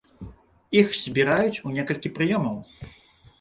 Іх 0.79 0.87
збіраюць 1.01 1.61
у 1.67 1.75
некалькі 1.77 2.13
прыёмаў. 2.17 2.57